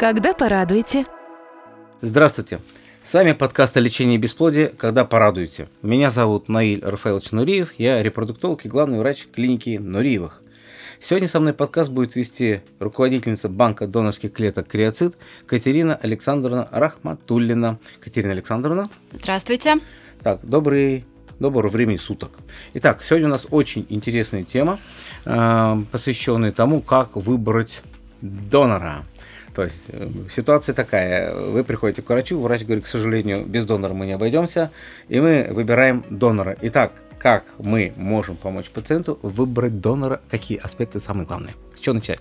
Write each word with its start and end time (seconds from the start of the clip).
Когда 0.00 0.32
порадуете? 0.32 1.04
Здравствуйте. 2.00 2.60
С 3.02 3.12
вами 3.12 3.32
подкаст 3.32 3.76
о 3.76 3.80
лечении 3.80 4.16
бесплодия 4.16 4.72
«Когда 4.78 5.04
порадуете». 5.04 5.68
Меня 5.82 6.08
зовут 6.08 6.48
Наиль 6.48 6.82
Рафаэлович 6.82 7.32
Нуриев, 7.32 7.74
я 7.76 8.02
репродуктолог 8.02 8.64
и 8.64 8.70
главный 8.70 8.98
врач 8.98 9.28
клиники 9.30 9.76
Нуриевых. 9.76 10.40
Сегодня 11.02 11.28
со 11.28 11.38
мной 11.38 11.52
подкаст 11.52 11.90
будет 11.90 12.16
вести 12.16 12.62
руководительница 12.78 13.50
банка 13.50 13.86
донорских 13.86 14.32
клеток 14.32 14.68
«Криоцит» 14.68 15.18
Катерина 15.44 15.96
Александровна 15.96 16.66
Рахматуллина. 16.70 17.78
Катерина 18.00 18.32
Александровна. 18.32 18.88
Здравствуйте. 19.12 19.80
Так, 20.22 20.40
добрый 20.42 21.04
доброго 21.40 21.70
времени 21.70 21.98
суток. 21.98 22.38
Итак, 22.72 23.02
сегодня 23.02 23.26
у 23.28 23.30
нас 23.32 23.46
очень 23.50 23.84
интересная 23.90 24.44
тема, 24.44 24.78
э, 25.26 25.76
посвященная 25.92 26.52
тому, 26.52 26.80
как 26.80 27.16
выбрать 27.16 27.82
донора. 28.22 29.04
То 29.54 29.64
есть 29.64 29.86
э, 29.88 30.08
ситуация 30.30 30.74
такая, 30.74 31.34
вы 31.34 31.64
приходите 31.64 32.02
к 32.02 32.08
врачу, 32.08 32.40
врач 32.40 32.62
говорит, 32.62 32.84
к 32.84 32.86
сожалению, 32.86 33.44
без 33.44 33.64
донора 33.64 33.94
мы 33.94 34.06
не 34.06 34.12
обойдемся, 34.12 34.70
и 35.08 35.20
мы 35.20 35.48
выбираем 35.50 36.04
донора. 36.10 36.56
Итак, 36.62 36.92
как 37.18 37.44
мы 37.58 37.92
можем 37.96 38.36
помочь 38.36 38.70
пациенту 38.70 39.18
выбрать 39.22 39.80
донора, 39.80 40.20
какие 40.30 40.58
аспекты 40.58 41.00
самые 41.00 41.26
главные? 41.26 41.54
С 41.74 41.80
чего 41.80 41.94
начать? 41.94 42.20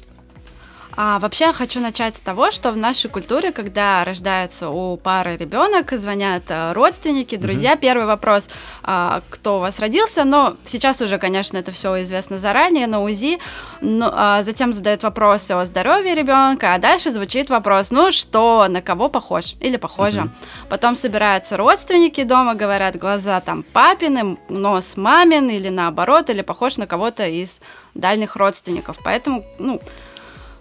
А, 1.01 1.17
вообще 1.19 1.45
я 1.45 1.53
хочу 1.53 1.79
начать 1.79 2.17
с 2.17 2.19
того, 2.19 2.51
что 2.51 2.73
в 2.73 2.77
нашей 2.77 3.09
культуре, 3.09 3.53
когда 3.53 4.03
рождается 4.03 4.67
у 4.69 4.97
пары 4.97 5.37
ребенок, 5.37 5.93
звонят 5.93 6.43
э, 6.49 6.73
родственники, 6.73 7.37
друзья. 7.37 7.75
Угу. 7.75 7.79
Первый 7.79 8.05
вопрос, 8.05 8.49
а, 8.83 9.21
кто 9.29 9.55
у 9.55 9.59
вас 9.61 9.79
родился, 9.79 10.25
но 10.25 10.57
сейчас 10.65 11.01
уже, 11.01 11.17
конечно, 11.17 11.57
это 11.57 11.71
все 11.71 12.03
известно 12.03 12.37
заранее 12.37 12.85
на 12.85 13.01
УЗИ. 13.01 13.39
Но, 13.79 14.11
а, 14.13 14.43
затем 14.43 14.73
задают 14.73 15.01
вопросы 15.01 15.53
о 15.53 15.65
здоровье 15.65 16.15
ребенка, 16.15 16.73
а 16.73 16.79
дальше 16.79 17.13
звучит 17.13 17.49
вопрос, 17.49 17.91
ну 17.91 18.11
что, 18.11 18.67
на 18.67 18.81
кого 18.81 19.07
похож 19.07 19.53
или 19.61 19.77
похожа. 19.77 20.23
Угу. 20.23 20.29
Потом 20.67 20.97
собираются 20.97 21.55
родственники 21.55 22.23
дома, 22.23 22.55
говорят, 22.55 22.97
глаза 22.97 23.39
там 23.39 23.63
папины, 23.63 24.37
нос 24.49 24.97
мамин 24.97 25.49
или 25.49 25.69
наоборот, 25.69 26.29
или 26.29 26.41
похож 26.41 26.75
на 26.75 26.87
кого-то 26.87 27.25
из 27.25 27.59
дальних 27.93 28.35
родственников. 28.35 28.97
Поэтому, 29.01 29.45
ну, 29.59 29.79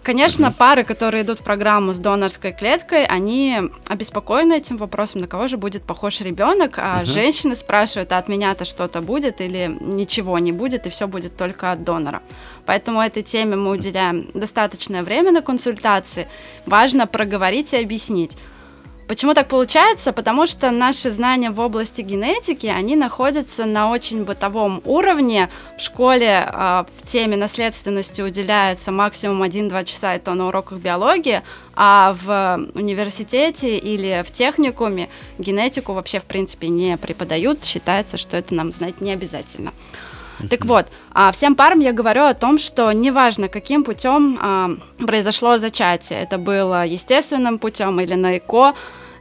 Конечно, 0.01 0.45
mm-hmm. 0.45 0.57
пары, 0.57 0.83
которые 0.85 1.23
идут 1.23 1.41
в 1.41 1.43
программу 1.43 1.93
с 1.93 1.99
донорской 1.99 2.53
клеткой, 2.53 3.05
они 3.05 3.59
обеспокоены 3.87 4.53
этим 4.53 4.77
вопросом, 4.77 5.21
на 5.21 5.27
кого 5.27 5.47
же 5.47 5.57
будет 5.57 5.83
похож 5.83 6.21
ребенок, 6.21 6.77
а 6.77 7.01
mm-hmm. 7.01 7.05
женщины 7.05 7.55
спрашивают, 7.55 8.11
а 8.13 8.17
от 8.17 8.29
меня-то 8.29 8.63
что-то 8.63 9.01
будет 9.01 9.41
или 9.41 9.77
ничего 9.81 10.39
не 10.39 10.53
будет, 10.53 10.87
и 10.87 10.89
все 10.89 11.07
будет 11.07 11.35
только 11.35 11.71
от 11.71 11.83
донора. 11.83 12.21
Поэтому 12.65 13.01
этой 13.01 13.23
теме 13.23 13.57
мы 13.57 13.71
уделяем 13.71 14.29
достаточное 14.33 15.03
время 15.03 15.31
на 15.31 15.41
консультации. 15.41 16.27
Важно 16.65 17.05
проговорить 17.05 17.73
и 17.73 17.77
объяснить. 17.77 18.37
Почему 19.09 19.33
так 19.33 19.47
получается? 19.47 20.13
Потому 20.13 20.45
что 20.45 20.69
наши 20.69 21.09
знания 21.09 21.49
в 21.49 21.59
области 21.59 22.01
генетики, 22.01 22.67
они 22.67 22.95
находятся 22.95 23.65
на 23.65 23.89
очень 23.89 24.23
бытовом 24.23 24.83
уровне. 24.85 25.49
В 25.79 25.81
школе 25.81 26.47
э, 26.47 26.83
в 26.95 27.07
теме 27.07 27.35
наследственности 27.35 28.21
уделяется 28.21 28.91
максимум 28.91 29.41
1-2 29.41 29.85
часа, 29.85 30.13
это 30.13 30.35
на 30.35 30.47
уроках 30.49 30.77
биологии, 30.77 31.41
а 31.73 32.15
в 32.21 32.69
университете 32.75 33.79
или 33.79 34.23
в 34.23 34.29
техникуме 34.29 35.09
генетику 35.39 35.93
вообще 35.93 36.19
в 36.19 36.25
принципе 36.25 36.67
не 36.69 36.95
преподают, 36.95 37.65
считается, 37.65 38.17
что 38.17 38.37
это 38.37 38.53
нам 38.53 38.71
знать 38.71 39.01
не 39.01 39.11
обязательно. 39.11 39.73
Так 40.49 40.65
вот, 40.65 40.87
а 41.11 41.31
всем 41.31 41.55
парам 41.55 41.79
я 41.79 41.91
говорю 41.91 42.23
о 42.23 42.33
том, 42.33 42.57
что 42.57 42.91
неважно, 42.91 43.49
каким 43.49 43.83
путем 43.83 44.39
а, 44.41 44.69
произошло 44.97 45.57
зачатие, 45.57 46.21
это 46.21 46.37
было 46.37 46.85
естественным 46.85 47.59
путем 47.59 47.99
или 47.99 48.13
на 48.13 48.37
ЭКО, 48.37 48.73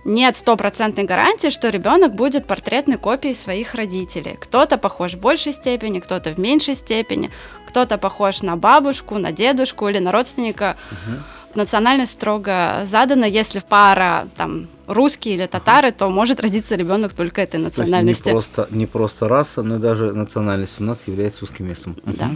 нет 0.05 0.37
стопроцентной 0.37 1.05
гарантии, 1.05 1.51
что 1.51 1.69
ребенок 1.69 2.15
будет 2.15 2.47
портретной 2.47 2.97
копией 2.97 3.35
своих 3.35 3.75
родителей. 3.75 4.39
Кто-то 4.41 4.79
похож 4.79 5.15
в 5.15 5.21
большей 5.21 5.53
степени, 5.53 6.01
кто-то 6.01 6.31
в 6.31 6.39
меньшей 6.39 6.77
степени, 6.77 7.31
кто-то 7.67 7.99
похож 7.99 8.43
на 8.43 8.57
бабушку, 8.57 9.19
на 9.19 9.33
дедушку 9.33 9.89
или 9.89 9.99
на 9.99 10.13
родственника. 10.13 10.77
Угу. 10.91 11.17
Национальность 11.57 12.13
строго 12.13 12.83
задана, 12.85 13.25
если 13.25 13.59
пара 13.59 14.29
там 14.37 14.69
русские 14.89 15.37
или 15.37 15.47
татары, 15.47 15.93
то 15.93 16.09
может 16.09 16.41
родиться 16.41 16.75
ребенок 16.75 17.13
только 17.13 17.43
этой 17.43 17.61
национальности. 17.61 18.27
не 18.27 18.33
просто, 18.33 18.69
не 18.71 18.87
просто 18.87 19.29
раса, 19.29 19.63
но 19.63 19.79
даже 19.79 20.13
национальность 20.13 20.81
у 20.81 20.85
нас 20.85 21.07
является 21.07 21.45
узким 21.45 21.69
местом. 21.69 21.97
Да. 22.05 22.31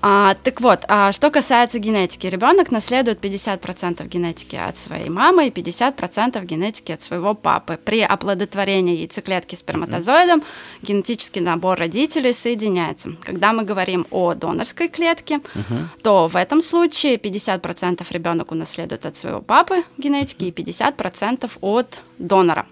А, 0.00 0.34
так 0.42 0.60
вот, 0.60 0.84
а 0.88 1.12
что 1.12 1.30
касается 1.30 1.78
генетики, 1.78 2.26
ребенок 2.26 2.70
наследует 2.70 3.24
50% 3.24 4.06
генетики 4.06 4.56
от 4.56 4.76
своей 4.76 5.08
мамы 5.08 5.48
и 5.48 5.50
50% 5.50 6.44
генетики 6.44 6.92
от 6.92 7.02
своего 7.02 7.34
папы. 7.34 7.78
При 7.84 8.02
оплодотворении 8.02 8.96
яйцеклетки 8.96 9.54
сперматозоидом 9.54 10.40
mm-hmm. 10.40 10.86
генетический 10.86 11.40
набор 11.40 11.78
родителей 11.78 12.32
соединяется. 12.32 13.16
Когда 13.22 13.52
мы 13.52 13.64
говорим 13.64 14.06
о 14.10 14.34
донорской 14.34 14.88
клетке, 14.88 15.36
mm-hmm. 15.36 15.84
то 16.02 16.28
в 16.28 16.36
этом 16.36 16.62
случае 16.62 17.16
50% 17.16 18.06
ребенок 18.10 18.52
унаследует 18.52 19.06
от 19.06 19.16
своего 19.16 19.40
папы 19.40 19.84
генетики 19.96 20.44
и 20.44 20.50
50% 20.50 21.50
от 21.60 21.98
донора. 22.18 22.66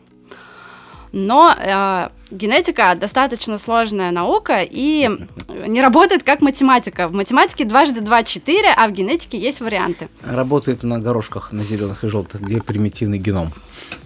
Но 1.19 1.55
э, 1.59 2.09
генетика 2.31 2.95
достаточно 2.95 3.57
сложная 3.57 4.11
наука 4.11 4.59
и 4.63 5.09
не 5.67 5.81
работает 5.81 6.25
как 6.25 6.43
математика. 6.43 7.09
В 7.09 7.15
математике 7.15 7.65
дважды 7.65 8.03
два 8.03 8.23
четыре, 8.23 8.69
а 8.77 8.87
в 8.87 8.93
генетике 8.93 9.39
есть 9.39 9.63
варианты. 9.63 10.11
Работает 10.23 10.83
на 10.83 10.99
горошках, 10.99 11.53
на 11.53 11.63
зеленых 11.63 12.05
и 12.05 12.09
желтых, 12.09 12.43
где 12.43 12.61
примитивный 12.61 13.17
геном. 13.17 13.55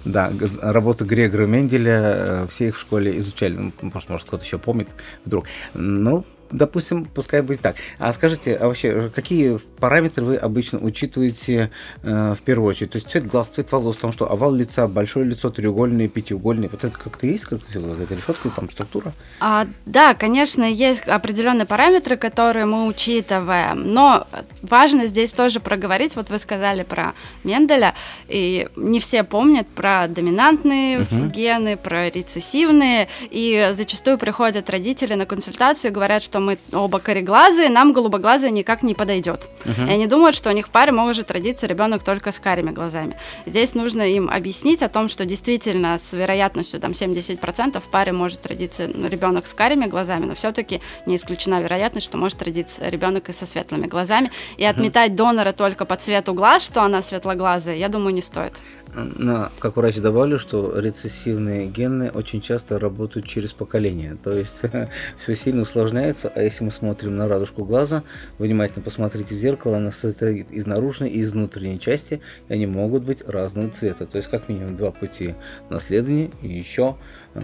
Да, 0.04 0.30
работы 0.62 1.04
Грегора 1.04 1.46
Менделя, 1.46 2.00
э, 2.00 2.46
все 2.48 2.68
их 2.68 2.76
в 2.76 2.80
школе 2.80 3.18
изучали. 3.18 3.56
Ну, 3.56 3.72
может, 3.80 4.08
может 4.08 4.28
кто-то 4.28 4.44
еще 4.44 4.58
помнит 4.58 4.90
вдруг. 5.24 5.46
Ну, 5.74 6.24
допустим, 6.50 7.04
пускай 7.04 7.42
будет 7.42 7.60
так. 7.60 7.76
А 7.98 8.12
скажите, 8.12 8.54
а 8.56 8.66
вообще, 8.66 9.10
какие 9.14 9.58
параметры 9.78 10.24
вы 10.24 10.36
обычно 10.36 10.78
учитываете 10.78 11.70
э, 12.02 12.34
в 12.38 12.42
первую 12.42 12.70
очередь? 12.70 12.92
То 12.92 12.96
есть 12.96 13.08
цвет 13.08 13.26
глаз, 13.26 13.50
цвет 13.50 13.70
волос, 13.72 13.96
там 13.96 14.12
что, 14.12 14.30
овал 14.30 14.54
лица, 14.54 14.88
большое 14.88 15.26
лицо, 15.26 15.50
треугольное, 15.50 16.08
пятиугольное. 16.08 16.68
Вот 16.68 16.84
это 16.84 16.98
как-то 16.98 17.26
есть, 17.26 17.44
как 17.44 17.60
эта 17.70 18.14
решетка, 18.14 18.50
там 18.50 18.70
структура? 18.70 19.12
А, 19.40 19.66
да, 19.86 20.14
конечно, 20.14 20.64
есть 20.64 21.02
определенные 21.02 21.66
параметры, 21.66 22.16
которые 22.16 22.66
мы 22.66 22.86
учитываем. 22.86 23.92
Но 23.92 24.26
важно 24.62 25.06
здесь 25.06 25.32
тоже 25.32 25.60
проговорить, 25.60 26.16
вот 26.16 26.30
вы 26.30 26.38
сказали 26.38 26.82
про 26.82 27.14
Менделя, 27.44 27.94
и 28.28 28.68
не 28.76 29.00
все 29.00 29.24
помнят 29.24 29.68
про 29.68 30.08
доминантные 30.08 31.00
uh-huh. 31.00 31.30
гены, 31.30 31.76
про 31.76 32.10
рецессивные, 32.10 33.08
и 33.30 33.70
зачастую 33.72 34.18
приходят 34.18 34.68
родители 34.70 35.14
на 35.14 35.26
консультацию 35.26 35.90
и 35.90 35.94
говорят, 35.94 36.22
что 36.22 36.39
мы 36.40 36.58
оба 36.72 36.98
кореглазые, 36.98 37.68
нам 37.68 37.92
голубоглазые 37.92 38.50
никак 38.50 38.82
не 38.82 38.94
подойдет. 38.94 39.48
Uh-huh. 39.64 39.88
И 39.88 39.92
они 39.92 40.06
думают, 40.06 40.34
что 40.36 40.50
у 40.50 40.52
них 40.52 40.66
в 40.66 40.70
паре 40.70 40.92
может 40.92 41.30
родиться 41.30 41.66
ребенок 41.66 42.02
только 42.02 42.32
с 42.32 42.38
карими 42.38 42.70
глазами. 42.70 43.16
Здесь 43.46 43.74
нужно 43.74 44.02
им 44.02 44.28
объяснить 44.28 44.82
о 44.82 44.88
том, 44.88 45.08
что 45.08 45.24
действительно 45.24 45.98
с 45.98 46.12
вероятностью 46.12 46.80
там 46.80 46.92
70% 46.92 47.80
в 47.80 47.90
паре 47.90 48.12
может 48.12 48.46
родиться 48.46 48.86
ребенок 48.86 49.46
с 49.46 49.54
карими 49.54 49.86
глазами, 49.86 50.26
но 50.26 50.34
все-таки 50.34 50.80
не 51.06 51.16
исключена 51.16 51.60
вероятность, 51.60 52.06
что 52.06 52.18
может 52.18 52.42
родиться 52.42 52.88
ребенок 52.88 53.28
и 53.28 53.32
со 53.32 53.46
светлыми 53.46 53.86
глазами. 53.86 54.30
И 54.56 54.64
отметать 54.64 55.14
донора 55.14 55.52
только 55.52 55.84
по 55.84 55.96
цвету 55.96 56.34
глаз, 56.34 56.64
что 56.64 56.82
она 56.82 57.02
светлоглазая, 57.02 57.76
я 57.76 57.88
думаю, 57.88 58.14
не 58.14 58.22
стоит. 58.22 58.52
Но, 58.94 59.50
как 59.58 59.76
врач 59.76 59.96
добавлю, 59.96 60.38
что 60.38 60.78
рецессивные 60.78 61.66
гены 61.66 62.10
очень 62.10 62.40
часто 62.40 62.78
работают 62.78 63.26
через 63.26 63.52
поколение. 63.52 64.16
То 64.22 64.32
есть 64.32 64.62
все 65.18 65.36
сильно 65.36 65.62
усложняется. 65.62 66.32
А 66.34 66.42
если 66.42 66.64
мы 66.64 66.70
смотрим 66.70 67.16
на 67.16 67.28
радужку 67.28 67.64
глаза, 67.64 68.02
внимательно 68.38 68.82
посмотрите 68.82 69.34
в 69.34 69.38
зеркало, 69.38 69.76
она 69.76 69.92
состоит 69.92 70.50
из 70.50 70.66
наружной 70.66 71.10
и 71.10 71.18
из 71.18 71.32
внутренней 71.32 71.78
части, 71.78 72.20
и 72.48 72.52
они 72.52 72.66
могут 72.66 73.04
быть 73.04 73.22
разного 73.26 73.70
цвета. 73.70 74.06
То 74.06 74.18
есть 74.18 74.28
как 74.28 74.48
минимум 74.48 74.74
два 74.74 74.90
пути 74.90 75.34
наследования 75.68 76.30
и 76.42 76.48
еще 76.48 76.96
э, 77.34 77.40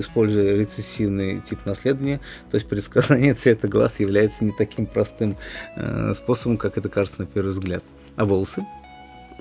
используя 0.00 0.56
рецессивный 0.56 1.40
тип 1.40 1.66
наследования, 1.66 2.20
то 2.50 2.56
есть 2.56 2.68
предсказание 2.68 3.34
цвета 3.34 3.68
глаз 3.68 4.00
является 4.00 4.44
не 4.44 4.52
таким 4.52 4.86
простым 4.86 5.36
э, 5.76 6.14
способом, 6.14 6.56
как 6.56 6.78
это 6.78 6.88
кажется 6.88 7.20
на 7.20 7.26
первый 7.26 7.50
взгляд. 7.50 7.84
А 8.16 8.24
волосы? 8.24 8.64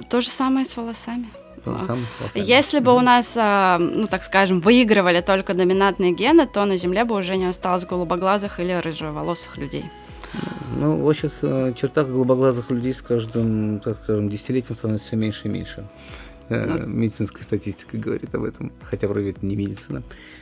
То 0.10 0.22
же 0.22 0.28
самое 0.30 0.66
с 0.66 0.78
волосами. 0.78 1.26
То 1.64 1.78
же 1.78 1.86
самое 1.86 2.06
с 2.08 2.20
волосами. 2.20 2.44
Если 2.46 2.80
бы 2.80 2.96
у 2.96 3.02
нас, 3.02 3.34
а, 3.36 3.78
ну 3.80 4.08
так 4.08 4.24
скажем, 4.24 4.62
выигрывали 4.62 5.22
только 5.22 5.54
доминантные 5.54 6.12
гены, 6.14 6.48
то 6.48 6.66
на 6.66 6.78
Земле 6.78 7.04
бы 7.04 7.16
уже 7.16 7.36
не 7.38 7.46
осталось 7.50 7.86
голубоглазых 7.86 8.60
или 8.60 8.72
рыжеволосых 8.74 9.58
людей. 9.58 9.86
Ну, 10.78 10.98
в 10.98 11.06
общих 11.08 11.32
э, 11.42 11.74
чертах 11.76 12.08
голубоглазых 12.08 12.70
людей 12.70 12.94
с 12.94 13.02
каждым, 13.02 13.80
так 13.80 13.98
скажем, 14.04 14.30
десятилетием 14.30 14.76
становится 14.76 15.08
все 15.08 15.16
меньше 15.18 15.48
и 15.48 15.50
меньше. 15.50 15.84
э, 16.50 16.84
медицинская 16.86 17.44
статистика 17.44 17.98
говорит 17.98 18.34
об 18.36 18.44
этом, 18.44 18.72
хотя 18.84 19.08
вроде 19.08 19.32
это 19.32 19.46
не 19.46 19.56
медицина. 19.56 20.02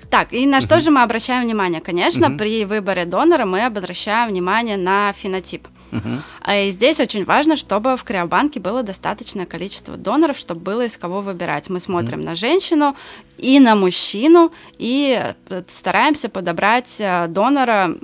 Так, 0.09 0.33
и 0.33 0.45
на 0.45 0.61
что 0.61 0.79
же 0.81 0.91
мы 0.91 1.01
обращаем 1.03 1.43
внимание? 1.45 1.81
Конечно, 1.81 2.29
при 2.37 2.65
выборе 2.65 3.05
донора 3.05 3.45
мы 3.45 3.65
обращаем 3.65 4.29
внимание 4.29 4.77
на 4.77 5.11
фенотип. 5.13 5.67
И 5.91 6.71
здесь 6.71 6.99
очень 6.99 7.25
важно, 7.25 7.55
чтобы 7.55 7.95
в 7.97 8.03
криобанке 8.03 8.59
было 8.59 8.83
достаточное 8.83 9.45
количество 9.45 9.97
доноров, 9.97 10.37
чтобы 10.37 10.61
было 10.61 10.85
из 10.85 10.97
кого 10.97 11.21
выбирать. 11.21 11.69
Мы 11.69 11.79
смотрим 11.79 12.23
на 12.23 12.35
женщину 12.35 12.95
и 13.37 13.59
на 13.59 13.75
мужчину 13.75 14.51
и 14.77 15.33
э, 15.49 15.63
стараемся 15.67 16.29
подобрать 16.29 16.97
э, 16.99 17.27
донора 17.27 17.97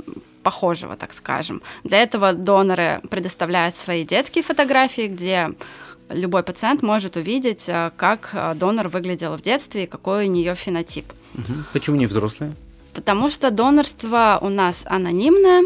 похожего, 0.43 0.95
так 0.95 1.13
скажем. 1.13 1.61
Для 1.83 2.03
этого 2.03 2.33
доноры 2.33 3.01
предоставляют 3.09 3.75
свои 3.75 4.05
детские 4.05 4.43
фотографии, 4.43 5.07
где 5.07 5.51
любой 6.09 6.43
пациент 6.43 6.83
может 6.83 7.15
увидеть, 7.15 7.67
э, 7.67 7.91
как 7.97 8.35
донор 8.55 8.89
выглядел 8.89 9.35
в 9.35 9.41
детстве 9.41 9.83
и 9.83 9.87
какой 9.87 10.27
у 10.27 10.31
нее 10.31 10.55
фенотип. 10.55 11.05
Угу. 11.35 11.53
Почему 11.73 11.95
не 11.95 12.05
взрослые? 12.05 12.53
Потому 12.93 13.29
что 13.29 13.49
донорство 13.49 14.37
у 14.41 14.49
нас 14.49 14.85
анонимное. 14.87 15.63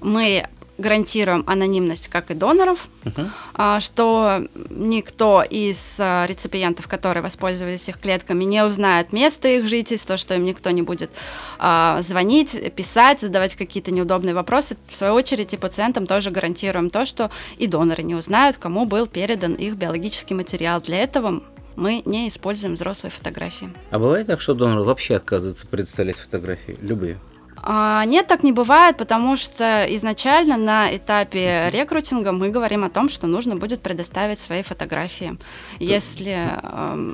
Мы 0.00 0.46
гарантируем 0.78 1.44
анонимность 1.46 2.08
как 2.08 2.30
и 2.30 2.34
доноров, 2.34 2.88
uh-huh. 3.04 3.80
что 3.80 4.46
никто 4.70 5.42
из 5.42 5.96
а, 5.98 6.26
реципиентов, 6.26 6.88
которые 6.88 7.22
воспользовались 7.22 7.88
их 7.88 8.00
клетками, 8.00 8.44
не 8.44 8.64
узнает 8.64 9.12
место 9.12 9.48
их 9.48 9.68
жительства, 9.68 10.16
что 10.16 10.34
им 10.34 10.44
никто 10.44 10.70
не 10.70 10.82
будет 10.82 11.10
а, 11.58 12.02
звонить, 12.02 12.74
писать, 12.74 13.20
задавать 13.20 13.54
какие-то 13.54 13.92
неудобные 13.92 14.34
вопросы. 14.34 14.76
В 14.88 14.96
свою 14.96 15.14
очередь 15.14 15.54
и 15.54 15.56
пациентам 15.56 16.06
тоже 16.06 16.30
гарантируем 16.30 16.90
то, 16.90 17.06
что 17.06 17.30
и 17.56 17.66
доноры 17.66 18.02
не 18.02 18.14
узнают, 18.14 18.56
кому 18.56 18.84
был 18.84 19.06
передан 19.06 19.54
их 19.54 19.76
биологический 19.76 20.34
материал. 20.34 20.80
Для 20.80 20.98
этого 20.98 21.42
мы 21.76 22.02
не 22.04 22.28
используем 22.28 22.74
взрослые 22.74 23.10
фотографии. 23.10 23.70
А 23.90 23.98
бывает 23.98 24.26
так, 24.26 24.40
что 24.40 24.54
донор 24.54 24.84
вообще 24.84 25.16
отказывается 25.16 25.66
представлять 25.66 26.16
фотографии, 26.16 26.76
любые? 26.80 27.18
А, 27.66 28.04
нет, 28.04 28.26
так 28.26 28.42
не 28.42 28.52
бывает, 28.52 28.98
потому 28.98 29.36
что 29.36 29.86
изначально 29.88 30.58
на 30.58 30.94
этапе 30.94 31.70
рекрутинга 31.70 32.30
мы 32.30 32.50
говорим 32.50 32.84
о 32.84 32.90
том, 32.90 33.08
что 33.08 33.26
нужно 33.26 33.56
будет 33.56 33.80
предоставить 33.80 34.38
свои 34.38 34.62
фотографии. 34.62 35.38
Если 35.78 36.36
э, 36.36 37.12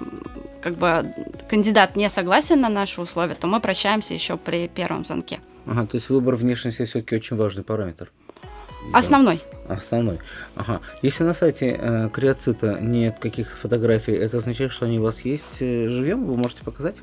как 0.61 0.75
бы 0.75 1.15
кандидат 1.49 1.95
не 1.95 2.11
согласен 2.11 2.61
на 2.61 2.69
наши 2.69 3.01
условия, 3.01 3.35
то 3.35 3.47
мы 3.47 3.61
прощаемся 3.61 4.13
еще 4.13 4.37
при 4.37 4.67
первом 4.67 5.05
звонке. 5.05 5.39
Ага, 5.67 5.87
то 5.87 5.97
есть 5.97 6.11
выбор 6.11 6.35
внешности 6.35 6.85
все-таки 6.85 7.15
очень 7.15 7.37
важный 7.37 7.63
параметр. 7.63 8.11
Основной. 8.93 9.41
Да. 9.69 9.75
Основной. 9.75 10.19
Ага. 10.57 10.81
Если 11.01 11.23
на 11.23 11.33
сайте 11.33 11.79
э, 11.79 12.09
Криоцита 12.13 12.79
нет 12.81 13.21
каких-то 13.21 13.57
фотографий, 13.57 14.15
это 14.15 14.39
означает, 14.39 14.73
что 14.73 14.87
они 14.87 14.99
у 14.99 15.03
вас 15.03 15.21
есть 15.21 15.61
э, 15.61 15.89
живем? 15.89 16.25
Вы 16.25 16.37
можете 16.37 16.65
показать? 16.65 17.03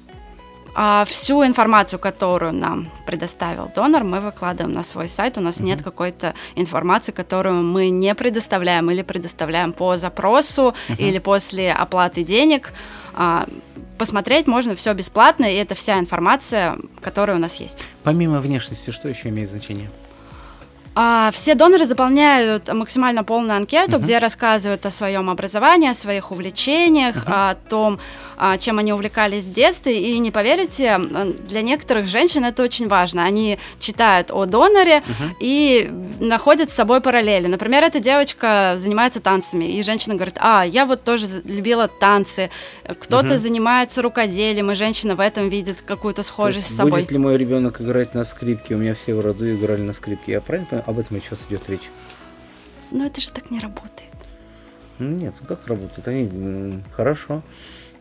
А 0.80 1.06
всю 1.06 1.44
информацию, 1.44 2.00
которую 2.00 2.54
нам 2.54 2.92
предоставил 3.08 3.72
донор, 3.76 4.04
мы 4.04 4.20
выкладываем 4.20 4.76
на 4.76 4.84
свой 4.84 5.08
сайт. 5.08 5.36
У 5.36 5.42
нас 5.42 5.58
mm-hmm. 5.58 5.64
нет 5.64 5.82
какой-то 5.82 6.36
информации, 6.54 7.12
которую 7.12 7.64
мы 7.64 7.90
не 7.90 8.14
предоставляем 8.14 8.92
или 8.92 9.02
предоставляем 9.02 9.74
по 9.74 9.98
запросу 9.98 10.76
mm-hmm. 10.90 10.98
или 10.98 11.18
после 11.18 11.74
оплаты 11.74 12.24
денег. 12.24 12.74
А, 13.16 13.48
посмотреть 13.98 14.46
можно 14.46 14.76
все 14.76 14.94
бесплатно, 14.94 15.46
и 15.46 15.56
это 15.56 15.74
вся 15.74 15.98
информация, 15.98 16.78
которая 17.02 17.38
у 17.38 17.40
нас 17.40 17.56
есть. 17.56 17.84
Помимо 18.04 18.40
внешности, 18.40 18.92
что 18.92 19.10
еще 19.10 19.30
имеет 19.30 19.50
значение? 19.50 19.90
А, 21.00 21.30
все 21.32 21.54
доноры 21.54 21.86
заполняют 21.86 22.74
максимально 22.74 23.24
полную 23.24 23.56
анкету, 23.56 23.98
uh-huh. 23.98 24.02
где 24.02 24.18
рассказывают 24.18 24.84
о 24.84 24.90
своем 24.90 25.30
образовании, 25.30 25.92
о 25.92 25.94
своих 25.94 26.32
увлечениях, 26.32 27.18
uh-huh. 27.18 27.52
о 27.52 27.56
том, 27.70 28.00
а, 28.36 28.58
чем 28.58 28.80
они 28.80 28.94
увлекались 28.94 29.44
в 29.44 29.54
детстве. 29.54 30.02
И 30.02 30.18
не 30.18 30.32
поверите, 30.32 31.00
для 31.48 31.62
некоторых 31.62 32.08
женщин 32.08 32.46
это 32.46 32.64
очень 32.64 32.88
важно. 32.88 33.26
Они 33.26 33.60
читают 33.80 34.32
о 34.32 34.46
доноре 34.46 35.04
uh-huh. 35.06 35.36
и 35.40 35.88
находят 36.20 36.72
с 36.72 36.74
собой 36.74 37.00
параллели. 37.00 37.46
Например, 37.46 37.84
эта 37.84 38.00
девочка 38.00 38.74
занимается 38.80 39.20
танцами, 39.20 39.66
и 39.66 39.84
женщина 39.84 40.16
говорит, 40.16 40.38
а, 40.40 40.64
я 40.64 40.88
вот 40.88 41.04
тоже 41.04 41.28
любила 41.44 41.88
танцы. 41.88 42.50
Кто-то 42.88 43.36
uh-huh. 43.36 43.38
занимается 43.38 44.02
рукоделием, 44.02 44.72
и 44.72 44.74
женщина 44.74 45.16
в 45.16 45.20
этом 45.20 45.50
видит 45.50 45.78
какую-то 45.86 46.24
схожесть 46.24 46.74
с 46.74 46.76
собой. 46.76 47.02
Будет 47.02 47.12
ли 47.12 47.20
мой 47.20 47.38
ребенок 47.38 47.82
играть 47.82 48.16
на 48.16 48.26
скрипке? 48.26 48.74
У 48.74 48.80
меня 48.80 48.96
все 48.96 49.14
в 49.14 49.20
роду 49.20 49.48
играли 49.48 49.82
на 49.82 49.94
скрипке. 49.94 50.32
Я 50.32 50.42
правильно 50.42 50.66
понимаю? 50.66 50.87
Об 50.88 50.98
этом 50.98 51.22
сейчас 51.22 51.38
идет 51.48 51.70
речь. 51.70 51.92
Но 52.90 53.06
это 53.06 53.22
же 53.22 53.30
так 53.32 53.52
не 53.52 53.60
работает. 53.60 54.08
Нет, 54.98 55.36
ну 55.40 55.48
как 55.48 55.68
работает? 55.68 56.08
Они 56.08 56.82
хорошо. 56.92 57.44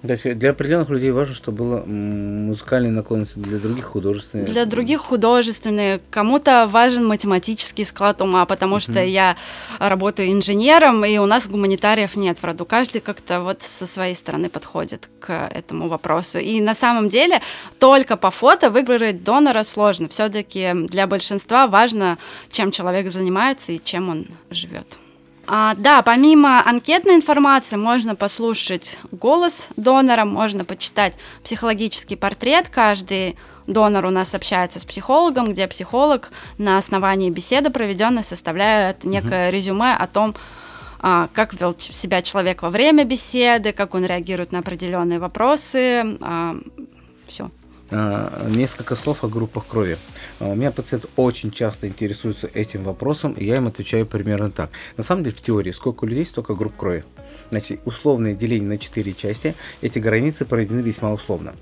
Для 0.06 0.50
определенных 0.50 0.88
людей 0.88 1.10
важно, 1.10 1.34
чтобы 1.34 1.58
было 1.58 1.84
музыкальные 1.84 2.92
наклонности, 2.92 3.38
для 3.38 3.58
других 3.58 3.84
художественные. 3.84 4.46
Для 4.46 4.64
других 4.64 5.00
художественные. 5.00 6.00
Кому-то 6.10 6.66
важен 6.66 7.06
математический 7.06 7.84
склад 7.84 8.22
ума, 8.22 8.46
потому 8.46 8.80
что 8.80 8.92
uh-huh. 8.92 9.08
я 9.08 9.36
работаю 9.78 10.32
инженером, 10.32 11.04
и 11.04 11.18
у 11.18 11.26
нас 11.26 11.46
гуманитариев 11.46 12.16
нет 12.16 12.38
в 12.38 12.44
роду. 12.44 12.64
Каждый 12.64 13.00
как-то 13.00 13.40
вот 13.40 13.62
со 13.62 13.86
своей 13.86 14.14
стороны 14.14 14.48
подходит 14.48 15.08
к 15.20 15.48
этому 15.52 15.88
вопросу. 15.88 16.38
И 16.38 16.60
на 16.60 16.74
самом 16.74 17.08
деле 17.08 17.40
только 17.78 18.16
по 18.16 18.30
фото 18.30 18.70
выбрать 18.70 19.24
донора 19.24 19.64
сложно. 19.64 20.08
Все-таки 20.08 20.72
для 20.74 21.06
большинства 21.06 21.66
важно, 21.66 22.18
чем 22.50 22.70
человек 22.70 23.10
занимается 23.10 23.72
и 23.72 23.80
чем 23.82 24.08
он 24.08 24.26
живет. 24.50 24.86
А, 25.48 25.74
да, 25.76 26.02
помимо 26.02 26.62
анкетной 26.66 27.14
информации 27.14 27.76
можно 27.76 28.14
послушать 28.14 28.98
голос 29.12 29.68
донора, 29.76 30.24
можно 30.24 30.64
почитать 30.64 31.14
психологический 31.44 32.16
портрет. 32.16 32.68
Каждый 32.68 33.36
донор 33.66 34.06
у 34.06 34.10
нас 34.10 34.34
общается 34.34 34.80
с 34.80 34.84
психологом, 34.84 35.52
где 35.52 35.68
психолог 35.68 36.30
на 36.58 36.78
основании 36.78 37.30
беседы 37.30 37.70
проведенной 37.70 38.22
составляет 38.22 39.04
некое 39.04 39.48
угу. 39.48 39.56
резюме 39.56 39.94
о 39.94 40.06
том, 40.06 40.34
а, 41.00 41.28
как 41.32 41.54
вел 41.54 41.74
себя 41.78 42.22
человек 42.22 42.62
во 42.62 42.70
время 42.70 43.04
беседы, 43.04 43.72
как 43.72 43.94
он 43.94 44.04
реагирует 44.04 44.52
на 44.52 44.60
определенные 44.60 45.18
вопросы. 45.18 46.18
А, 46.20 46.56
Все. 47.26 47.50
А, 47.90 48.46
несколько 48.48 48.96
слов 48.96 49.22
о 49.22 49.28
группах 49.28 49.66
крови. 49.66 49.96
А, 50.40 50.48
у 50.48 50.54
меня 50.54 50.70
пациент 50.72 51.06
очень 51.16 51.50
часто 51.50 51.86
интересуется 51.86 52.48
этим 52.52 52.82
вопросом, 52.82 53.32
и 53.32 53.44
я 53.44 53.56
им 53.56 53.68
отвечаю 53.68 54.06
примерно 54.06 54.50
так. 54.50 54.70
На 54.96 55.04
самом 55.04 55.22
деле, 55.22 55.36
в 55.36 55.40
теории, 55.40 55.70
сколько 55.70 56.06
людей, 56.06 56.26
столько 56.26 56.54
групп 56.54 56.76
крови. 56.76 57.04
Значит, 57.50 57.80
условное 57.84 58.34
деление 58.34 58.68
на 58.68 58.78
четыре 58.78 59.12
части, 59.12 59.54
эти 59.80 59.98
границы 59.98 60.44
проведены 60.44 60.80
весьма 60.80 61.12
условно. 61.12 61.54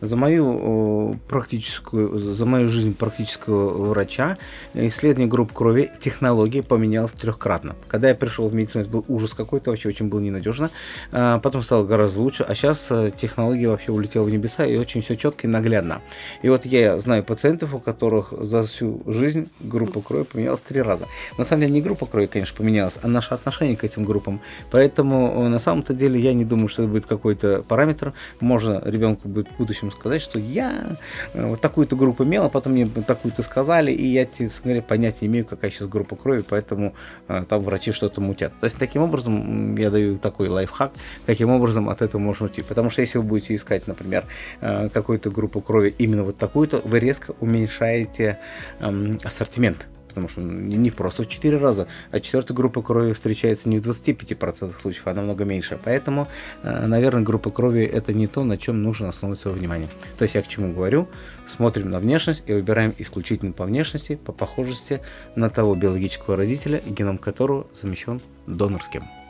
За 0.00 0.16
мою 0.16 1.18
практическую, 1.28 2.18
за 2.18 2.46
мою 2.46 2.68
жизнь 2.68 2.94
практического 2.94 3.90
врача 3.90 4.38
исследование 4.74 5.28
групп 5.28 5.52
крови, 5.52 5.90
технология 5.98 6.62
поменялась 6.62 7.12
трехкратно. 7.12 7.76
Когда 7.88 8.08
я 8.08 8.14
пришел 8.14 8.48
в 8.48 8.54
медицину, 8.54 8.84
это 8.84 8.92
был 8.92 9.04
ужас 9.08 9.34
какой-то, 9.34 9.70
вообще 9.70 9.88
очень 9.88 10.08
было 10.08 10.20
ненадежно. 10.20 10.70
А, 11.10 11.38
потом 11.38 11.62
стало 11.62 11.84
гораздо 11.84 12.22
лучше, 12.22 12.44
а 12.44 12.54
сейчас 12.54 12.88
э, 12.90 13.10
технология 13.16 13.68
вообще 13.68 13.92
улетела 13.92 14.24
в 14.24 14.30
небеса 14.30 14.64
и 14.64 14.76
очень 14.76 15.00
все 15.00 15.16
четко 15.16 15.46
и 15.46 15.50
наглядно. 15.50 16.02
И 16.42 16.48
вот 16.48 16.64
я 16.64 16.98
знаю 17.00 17.24
пациентов, 17.24 17.74
у 17.74 17.78
которых 17.78 18.32
за 18.40 18.64
всю 18.64 19.02
жизнь 19.06 19.50
группа 19.60 20.00
крови 20.00 20.24
поменялась 20.24 20.62
три 20.62 20.80
раза. 20.82 21.06
На 21.38 21.44
самом 21.44 21.62
деле 21.62 21.72
не 21.72 21.82
группа 21.82 22.06
крови, 22.06 22.26
конечно, 22.26 22.56
поменялась, 22.56 22.98
а 23.02 23.08
наше 23.08 23.34
отношение 23.34 23.76
к 23.76 23.84
этим 23.84 24.04
группам. 24.04 24.40
Поэтому 24.70 25.11
Э, 25.12 25.48
на 25.48 25.58
самом-то 25.58 25.94
деле 25.94 26.18
я 26.20 26.32
не 26.32 26.44
думаю, 26.44 26.68
что 26.68 26.82
это 26.82 26.90
будет 26.90 27.06
какой-то 27.06 27.62
параметр. 27.62 28.12
Можно 28.40 28.82
ребенку 28.84 29.28
будет 29.28 29.48
в 29.48 29.56
будущем 29.56 29.90
сказать, 29.90 30.22
что 30.22 30.38
я 30.38 30.96
э, 31.34 31.46
вот 31.46 31.60
такую-то 31.60 31.96
группу 31.96 32.24
имел, 32.24 32.44
а 32.44 32.48
потом 32.48 32.72
мне 32.72 32.86
такую-то 32.86 33.42
сказали, 33.42 33.92
и 33.92 34.06
я, 34.06 34.26
говоря, 34.64 34.82
понятия 34.82 35.26
не 35.26 35.28
имею, 35.28 35.46
какая 35.46 35.70
сейчас 35.70 35.88
группа 35.88 36.16
крови, 36.16 36.44
поэтому 36.48 36.94
э, 37.28 37.44
там 37.48 37.62
врачи 37.62 37.92
что-то 37.92 38.20
мутят. 38.20 38.52
То 38.60 38.64
есть 38.64 38.78
таким 38.78 39.02
образом 39.02 39.76
я 39.76 39.90
даю 39.90 40.18
такой 40.18 40.48
лайфхак, 40.48 40.92
каким 41.26 41.50
образом 41.50 41.88
от 41.88 42.02
этого 42.02 42.20
можно 42.20 42.46
уйти. 42.46 42.62
Потому 42.62 42.90
что 42.90 43.00
если 43.00 43.18
вы 43.18 43.24
будете 43.24 43.54
искать, 43.54 43.86
например, 43.86 44.24
какую-то 44.60 45.30
группу 45.30 45.60
крови 45.60 45.94
именно 45.98 46.24
вот 46.24 46.38
такую-то, 46.38 46.80
вы 46.84 47.00
резко 47.00 47.34
уменьшаете 47.40 48.38
эм, 48.80 49.18
ассортимент 49.24 49.88
потому 50.14 50.28
что 50.28 50.40
не 50.40 50.90
просто 50.90 51.22
в 51.22 51.28
4 51.28 51.58
раза, 51.58 51.86
а 52.10 52.20
четвертая 52.20 52.56
группа 52.56 52.82
крови 52.82 53.12
встречается 53.12 53.68
не 53.68 53.78
в 53.78 53.80
25% 53.80 54.72
случаев, 54.80 55.06
а 55.06 55.14
намного 55.14 55.44
меньше. 55.44 55.78
Поэтому, 55.82 56.28
э, 56.62 56.86
наверное, 56.86 57.22
группа 57.22 57.50
крови 57.50 57.84
это 57.84 58.12
не 58.12 58.26
то, 58.26 58.44
на 58.44 58.58
чем 58.58 58.82
нужно 58.82 59.08
основывать 59.08 59.40
свое 59.40 59.56
внимание. 59.56 59.88
То 60.18 60.24
есть 60.24 60.34
я 60.34 60.42
к 60.42 60.48
чему 60.48 60.72
говорю, 60.72 61.08
смотрим 61.46 61.90
на 61.90 61.98
внешность 61.98 62.44
и 62.46 62.52
выбираем 62.52 62.94
исключительно 62.98 63.52
по 63.52 63.64
внешности, 63.64 64.16
по 64.16 64.32
похожести 64.32 65.00
на 65.36 65.50
того 65.50 65.74
биологического 65.74 66.36
родителя, 66.36 66.82
геном 66.86 67.18
которого 67.18 67.66
замещен 67.74 68.20
донорским. 68.46 69.21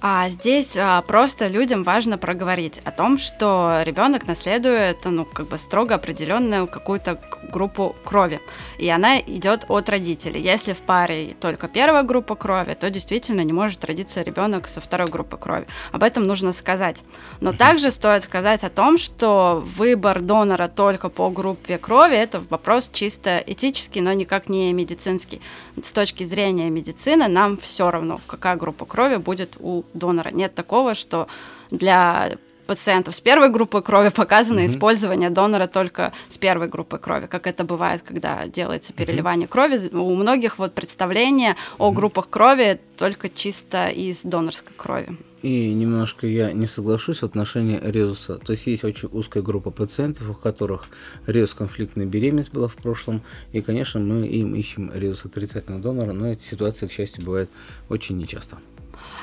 А 0.00 0.28
здесь 0.28 0.76
а, 0.76 1.02
просто 1.02 1.48
людям 1.48 1.82
важно 1.82 2.18
проговорить 2.18 2.80
о 2.84 2.92
том, 2.92 3.18
что 3.18 3.80
ребенок 3.84 4.28
наследует, 4.28 5.04
ну, 5.04 5.24
как 5.24 5.48
бы 5.48 5.58
строго 5.58 5.96
определенную 5.96 6.68
какую-то 6.68 7.20
группу 7.50 7.96
крови, 8.04 8.40
и 8.78 8.88
она 8.88 9.18
идет 9.18 9.64
от 9.68 9.88
родителей. 9.88 10.40
Если 10.40 10.72
в 10.72 10.82
паре 10.82 11.34
только 11.40 11.66
первая 11.66 12.04
группа 12.04 12.36
крови, 12.36 12.74
то 12.74 12.90
действительно 12.90 13.40
не 13.40 13.52
может 13.52 13.84
родиться 13.84 14.22
ребенок 14.22 14.68
со 14.68 14.80
второй 14.80 15.08
группы 15.08 15.36
крови. 15.36 15.66
Об 15.90 16.04
этом 16.04 16.26
нужно 16.26 16.52
сказать. 16.52 17.02
Но 17.40 17.52
также 17.52 17.90
стоит 17.90 18.22
сказать 18.22 18.62
о 18.62 18.70
том, 18.70 18.98
что 18.98 19.64
выбор 19.66 20.20
донора 20.20 20.68
только 20.68 21.08
по 21.08 21.28
группе 21.28 21.76
крови 21.76 22.14
это 22.14 22.40
вопрос 22.50 22.88
чисто 22.92 23.42
этический, 23.44 24.00
но 24.00 24.12
никак 24.12 24.48
не 24.48 24.72
медицинский. 24.72 25.40
С 25.82 25.90
точки 25.90 26.22
зрения 26.22 26.70
медицины 26.70 27.26
нам 27.26 27.56
все 27.56 27.90
равно, 27.90 28.20
какая 28.28 28.54
группа 28.54 28.84
крови 28.84 29.16
будет 29.16 29.56
у 29.58 29.82
донора. 29.94 30.30
Нет 30.30 30.54
такого, 30.54 30.94
что 30.94 31.28
для 31.70 32.30
пациентов 32.68 33.14
с 33.14 33.20
первой 33.20 33.50
группой 33.50 33.82
крови 33.82 34.10
показано 34.10 34.60
mm-hmm. 34.60 34.66
использование 34.66 35.30
донора 35.30 35.66
только 35.66 36.12
с 36.28 36.36
первой 36.36 36.68
группы 36.68 36.98
крови, 36.98 37.26
как 37.26 37.46
это 37.46 37.64
бывает, 37.64 38.02
когда 38.02 38.46
делается 38.46 38.92
переливание 38.92 39.46
mm-hmm. 39.46 39.50
крови. 39.50 39.96
У 39.96 40.14
многих 40.14 40.58
вот 40.58 40.74
представление 40.74 41.52
mm-hmm. 41.52 41.76
о 41.78 41.92
группах 41.92 42.28
крови 42.28 42.78
только 42.96 43.30
чисто 43.30 43.88
из 43.88 44.22
донорской 44.22 44.74
крови. 44.76 45.16
И 45.40 45.72
немножко 45.72 46.26
я 46.26 46.52
не 46.52 46.66
соглашусь 46.66 47.20
в 47.20 47.22
отношении 47.22 47.80
резуса. 47.82 48.38
То 48.38 48.52
есть 48.52 48.66
есть 48.66 48.84
очень 48.84 49.08
узкая 49.12 49.42
группа 49.42 49.70
пациентов, 49.70 50.28
у 50.30 50.34
которых 50.34 50.88
резус 51.26 51.54
конфликтная 51.54 52.06
беременность 52.06 52.52
была 52.52 52.66
в 52.66 52.74
прошлом. 52.74 53.22
И, 53.52 53.62
конечно, 53.62 54.00
мы 54.00 54.26
им 54.26 54.54
ищем 54.56 54.90
резус 54.92 55.24
отрицательного 55.24 55.80
донора, 55.80 56.12
но 56.12 56.32
эти 56.32 56.42
ситуации, 56.42 56.88
к 56.88 56.92
счастью, 56.92 57.24
бывают 57.24 57.50
очень 57.88 58.18
нечасто. 58.18 58.58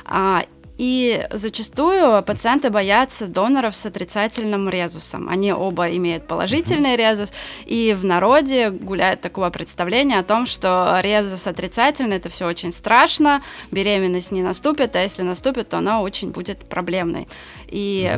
А, 0.04 0.44
и 0.78 1.26
зачастую 1.32 2.22
пациенты 2.24 2.70
боятся 2.70 3.28
доноров 3.28 3.76
с 3.76 3.86
отрицательным 3.86 4.68
резусом. 4.68 5.30
Они 5.30 5.54
оба 5.54 5.88
имеют 5.96 6.28
положительный 6.28 6.98
резус, 6.98 7.32
и 7.66 7.96
в 7.98 8.04
народе 8.04 8.72
гуляет 8.72 9.22
такое 9.22 9.50
представление 9.52 10.20
о 10.20 10.24
том, 10.24 10.46
что 10.46 11.00
резус 11.02 11.48
отрицательный 11.48 12.18
это 12.18 12.28
все 12.30 12.46
очень 12.46 12.74
страшно, 12.74 13.42
беременность 13.72 14.32
не 14.32 14.44
наступит, 14.44 14.96
а 14.96 15.02
если 15.02 15.22
наступит, 15.22 15.70
то 15.70 15.78
она 15.78 16.02
очень 16.02 16.32
будет 16.32 16.60
проблемной. 16.66 17.28
И 17.76 18.10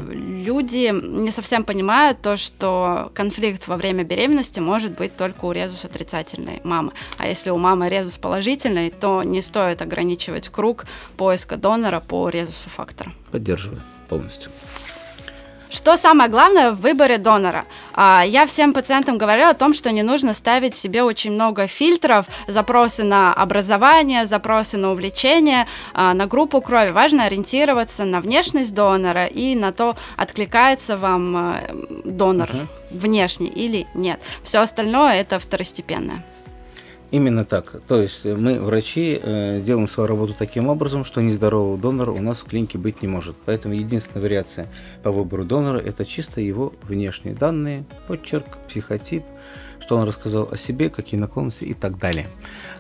люди 0.46 0.92
не 0.94 1.32
совсем 1.32 1.64
понимают 1.64 2.22
то, 2.22 2.38
что 2.38 3.12
конфликт 3.16 3.68
во 3.68 3.76
время 3.76 4.04
беременности 4.04 4.60
может 4.60 4.92
быть 4.92 5.16
только 5.16 5.46
у 5.46 5.52
резус 5.52 5.84
отрицательной 5.84 6.62
мамы. 6.64 6.92
А 7.18 7.28
если 7.28 7.50
у 7.50 7.58
мамы 7.58 7.90
резус 7.90 8.20
положительный, 8.20 8.92
то 8.92 9.24
не 9.24 9.42
стоит 9.42 9.82
ограничивать 9.82 10.50
круг 10.50 10.86
поиска 11.18 11.58
донора 11.58 12.02
по 12.02 12.30
резусу 12.30 12.70
фактора. 12.70 13.12
Поддерживаю 13.32 13.82
полностью. 14.08 14.52
Что 15.70 15.98
самое 15.98 16.30
главное 16.30 16.72
в 16.72 16.82
выборе 16.82 17.18
донора? 17.18 17.66
А, 17.94 18.24
я 18.26 18.46
всем 18.46 18.74
пациентам 18.74 19.18
говорю 19.18 19.48
о 19.48 19.54
том, 19.54 19.74
что 19.74 19.92
не 19.92 20.04
нужно 20.04 20.34
ставить 20.34 20.76
себе 20.76 21.04
очень 21.04 21.32
много 21.32 21.68
фильтров, 21.68 22.26
запросы 22.48 23.04
на 23.04 23.34
образование, 23.34 24.26
запросы 24.26 24.78
на 24.78 24.92
увлечение, 24.92 25.68
а, 25.94 26.14
на 26.14 26.26
группу 26.26 26.62
крови. 26.62 26.92
Важно 26.92 27.26
ориентироваться 27.26 28.06
на 28.06 28.22
внешность 28.22 28.74
донора 28.74 29.26
и 29.26 29.56
на 29.56 29.72
то, 29.72 29.96
откликается 30.16 30.98
вам 30.98 31.56
э, 31.56 31.74
донор 32.06 32.50
uh-huh. 32.50 32.68
внешний 32.92 33.48
или 33.48 33.88
нет. 33.94 34.20
Все 34.44 34.60
остальное 34.60 35.20
это 35.20 35.40
второстепенное. 35.40 36.24
Именно 37.10 37.46
так. 37.46 37.82
То 37.88 38.02
есть 38.02 38.26
мы, 38.26 38.60
врачи, 38.60 39.20
э, 39.22 39.62
делаем 39.62 39.88
свою 39.88 40.08
работу 40.08 40.36
таким 40.38 40.68
образом, 40.68 41.06
что 41.06 41.22
нездорового 41.22 41.78
донора 41.78 42.12
у 42.12 42.22
нас 42.22 42.40
в 42.40 42.46
клинике 42.46 42.78
быть 42.78 43.02
не 43.02 43.08
может. 43.08 43.36
Поэтому 43.46 43.76
единственная 43.76 44.22
вариация 44.22 44.68
по 45.04 45.12
выбору 45.12 45.46
донора– 45.46 45.80
это 45.86 46.06
чисто 46.06 46.42
его 46.42 46.74
внешние 46.84 47.34
данные, 47.34 47.86
почерк, 48.08 48.58
психотип, 48.68 49.24
что 49.80 49.96
он 49.96 50.06
рассказал 50.06 50.50
о 50.52 50.58
себе, 50.58 50.90
какие 50.90 51.18
наклонности 51.18 51.64
и 51.64 51.74
так 51.74 51.98
далее. 51.98 52.28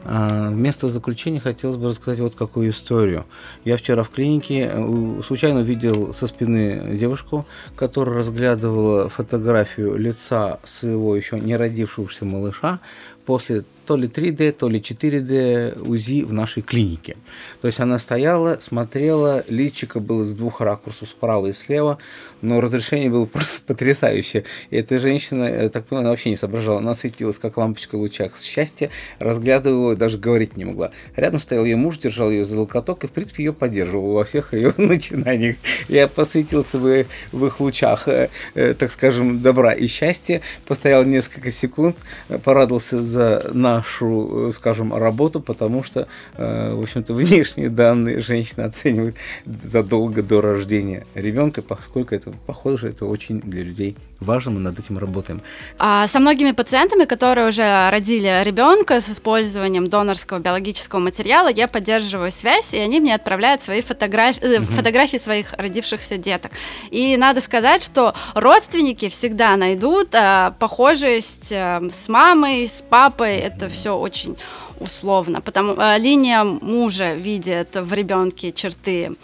А, 0.03 0.49
вместо 0.49 0.89
заключения 0.89 1.39
хотелось 1.39 1.77
бы 1.77 1.87
рассказать 1.87 2.19
вот 2.19 2.35
какую 2.35 2.69
историю. 2.71 3.25
Я 3.63 3.77
вчера 3.77 4.03
в 4.03 4.09
клинике 4.09 4.69
э, 4.69 5.21
случайно 5.25 5.61
увидел 5.61 6.13
со 6.13 6.27
спины 6.27 6.97
девушку, 6.97 7.45
которая 7.77 8.17
разглядывала 8.17 9.07
фотографию 9.07 9.95
лица 9.95 10.59
своего 10.65 11.15
еще 11.15 11.39
не 11.39 11.55
родившегося 11.55 12.25
малыша 12.25 12.81
после 13.27 13.65
то 13.85 13.95
ли 13.95 14.07
3D, 14.07 14.51
то 14.51 14.67
ли 14.67 14.79
4D 14.79 15.81
УЗИ 15.81 16.23
в 16.23 16.33
нашей 16.33 16.61
клинике. 16.61 17.15
То 17.61 17.67
есть 17.67 17.79
она 17.79 17.99
стояла, 17.99 18.59
смотрела, 18.61 19.45
личико 19.47 20.01
было 20.01 20.25
с 20.25 20.33
двух 20.33 20.59
ракурсов, 20.59 21.07
справа 21.07 21.47
и 21.47 21.53
слева, 21.53 21.97
но 22.41 22.59
разрешение 22.59 23.09
было 23.09 23.25
просто 23.33 23.61
потрясающее. 23.65 24.43
И 24.69 24.75
эта 24.75 24.99
женщина, 24.99 25.45
я 25.45 25.69
так 25.69 25.85
поняла, 25.85 26.01
она 26.01 26.09
вообще 26.11 26.29
не 26.29 26.35
соображала. 26.35 26.79
Она 26.79 26.93
светилась, 26.93 27.37
как 27.37 27.55
лампочка 27.55 27.97
в 27.97 28.01
лучах 28.01 28.37
счастья, 28.37 28.89
разглядывала, 29.19 29.95
даже 29.95 30.17
говорить 30.17 30.57
не 30.57 30.65
могла. 30.65 30.91
Рядом 31.15 31.39
стоял 31.39 31.63
ее 31.63 31.77
муж, 31.77 31.97
держал 31.97 32.29
ее 32.29 32.45
за 32.45 32.59
локоток 32.59 33.05
и, 33.05 33.07
в 33.07 33.11
принципе, 33.11 33.45
ее 33.45 33.53
поддерживал 33.53 34.13
во 34.13 34.25
всех 34.25 34.53
ее 34.53 34.73
начинаниях. 34.77 35.55
Я 35.87 36.09
посвятился 36.09 36.77
в, 36.77 37.05
в 37.31 37.45
их 37.45 37.59
лучах, 37.61 38.09
э, 38.09 38.29
э, 38.53 38.73
так 38.73 38.91
скажем, 38.91 39.41
добра 39.41 39.71
и 39.73 39.87
счастья, 39.87 40.41
постоял 40.65 41.05
несколько 41.05 41.51
секунд, 41.51 41.95
порадовался 42.43 43.01
за 43.01 43.16
на 43.17 43.77
нашу, 43.77 44.49
э, 44.49 44.51
скажем, 44.51 44.93
работу, 44.93 45.39
потому 45.39 45.83
что, 45.83 46.07
э, 46.35 46.73
в 46.73 46.81
общем-то, 46.81 47.13
внешние 47.21 47.69
данные 47.69 48.21
женщина 48.21 48.65
оценивает 48.65 49.15
задолго 49.45 50.21
до 50.21 50.41
рождения 50.41 51.05
ребенка, 51.15 51.61
поскольку 51.61 52.15
это, 52.15 52.33
похоже, 52.45 52.89
это 52.89 53.05
очень 53.05 53.39
для 53.41 53.63
людей 53.63 53.95
важно, 54.19 54.51
мы 54.51 54.59
над 54.59 54.79
этим 54.79 54.97
работаем. 54.97 55.41
А 55.77 56.07
со 56.07 56.19
многими 56.19 56.51
пациентами, 56.51 57.05
которые 57.05 57.47
уже 57.47 57.89
родили 57.89 58.43
ребенка 58.43 59.01
с 59.01 59.09
использованием 59.09 59.87
донорского 59.87 60.39
биологического 60.39 60.99
материала, 60.99 61.49
я 61.49 61.67
поддерживаю 61.67 62.31
связь, 62.31 62.73
и 62.73 62.79
они 62.79 62.99
мне 62.99 63.15
отправляют 63.15 63.61
свои 63.61 63.81
фотографии, 63.81 64.59
угу. 64.59 64.65
фотографии 64.73 65.17
своих 65.17 65.53
родившихся 65.53 66.17
деток. 66.17 66.51
И 66.89 67.17
надо 67.17 67.41
сказать, 67.41 67.83
что 67.83 68.13
родственники 68.33 69.09
всегда 69.09 69.55
найдут 69.55 70.09
а, 70.13 70.55
похожесть 70.59 71.51
а, 71.53 71.81
с 71.91 72.07
мамой, 72.09 72.67
с 72.67 72.81
папой, 72.81 73.06
это 73.15 73.69
все 73.69 73.97
очень 73.97 74.37
условно, 74.79 75.41
потому 75.41 75.75
а, 75.77 75.97
линия 75.97 76.43
мужа 76.43 77.13
видит 77.13 77.75
в 77.75 77.93
ребенке 77.93 78.51
черты 78.51 79.15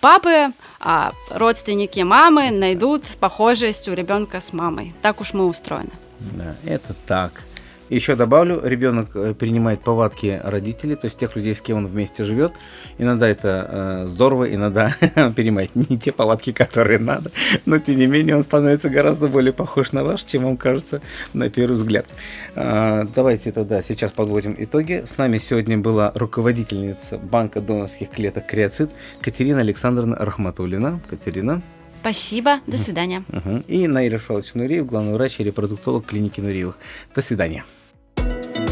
папы, 0.00 0.52
а 0.80 1.12
родственники 1.30 2.00
мамы 2.00 2.50
найдут 2.50 3.04
похожесть 3.20 3.88
у 3.88 3.94
ребенка 3.94 4.40
с 4.40 4.52
мамой. 4.52 4.94
Так 5.02 5.20
уж 5.20 5.34
мы 5.34 5.46
устроены. 5.46 5.90
Да, 6.20 6.56
это 6.64 6.94
так. 7.06 7.44
Еще 7.92 8.16
добавлю, 8.16 8.58
ребенок 8.64 9.10
э, 9.14 9.34
принимает 9.34 9.82
повадки 9.82 10.40
родителей, 10.42 10.96
то 10.96 11.04
есть 11.04 11.18
тех 11.18 11.36
людей, 11.36 11.54
с 11.54 11.60
кем 11.60 11.76
он 11.76 11.86
вместе 11.86 12.24
живет. 12.24 12.54
Иногда 12.96 13.28
это 13.28 13.68
э, 13.68 14.06
здорово, 14.08 14.52
иногда 14.52 14.96
он 15.16 15.34
перенимает 15.34 15.76
не 15.76 15.98
те 15.98 16.10
повадки, 16.10 16.52
которые 16.52 16.98
надо, 16.98 17.30
но 17.66 17.78
тем 17.78 17.98
не 17.98 18.06
менее 18.06 18.36
он 18.36 18.44
становится 18.44 18.88
гораздо 18.88 19.28
более 19.28 19.52
похож 19.52 19.92
на 19.92 20.04
ваш, 20.04 20.24
чем 20.24 20.44
вам 20.44 20.56
кажется 20.56 21.02
на 21.34 21.50
первый 21.50 21.74
взгляд. 21.74 22.06
Э, 22.54 23.04
давайте 23.14 23.52
тогда 23.52 23.82
сейчас 23.82 24.10
подводим 24.10 24.54
итоги. 24.56 25.02
С 25.04 25.18
нами 25.18 25.36
сегодня 25.36 25.76
была 25.76 26.12
руководительница 26.14 27.18
банка 27.18 27.60
донорских 27.60 28.08
клеток 28.08 28.46
Криоцит 28.46 28.90
Катерина 29.20 29.60
Александровна 29.60 30.16
Рахматуллина. 30.16 30.98
Катерина. 31.10 31.60
Спасибо, 32.00 32.60
до 32.66 32.78
свидания. 32.78 33.22
Угу. 33.28 33.64
И 33.68 33.86
Наиль 33.86 34.14
Рафалович 34.14 34.54
Нуриев, 34.54 34.86
главный 34.86 35.12
врач 35.12 35.40
и 35.40 35.44
репродуктолог 35.44 36.06
клиники 36.06 36.40
Нуриевых. 36.40 36.78
До 37.14 37.20
свидания. 37.20 37.64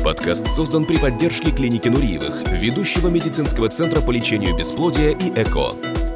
Подкаст 0.05 0.47
создан 0.47 0.87
при 0.87 0.97
поддержке 0.97 1.51
клиники 1.51 1.89
Нуриевых, 1.89 2.43
ведущего 2.53 3.09
медицинского 3.09 3.69
центра 3.69 4.01
по 4.01 4.11
лечению 4.11 4.57
бесплодия 4.57 5.11
и 5.11 5.31
ЭКО. 5.37 6.10